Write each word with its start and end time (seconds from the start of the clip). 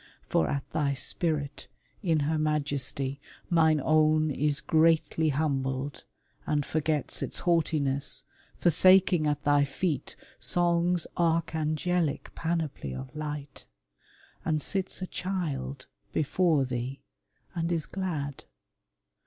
For 0.23 0.49
at 0.49 0.67
thy 0.71 0.95
spirit 0.95 1.67
in 2.01 2.21
her 2.21 2.39
majesty 2.39 3.21
Mine 3.51 3.79
own 3.79 4.31
is 4.31 4.59
greatly 4.59 5.29
humbled, 5.29 6.05
and 6.47 6.65
forgets 6.65 7.21
Its 7.21 7.41
haughtiness, 7.41 8.25
forsaking 8.57 9.27
at 9.27 9.43
thy 9.43 9.63
feet 9.63 10.15
Song's 10.39 11.05
archangelic 11.17 12.31
panoply 12.33 12.95
of 12.95 13.15
light, 13.15 13.67
And 14.43 14.59
sits 14.59 15.03
a 15.03 15.05
child 15.05 15.85
before 16.13 16.65
thee, 16.65 17.03
and 17.53 17.71
is 17.71 17.85
glad. 17.85 18.45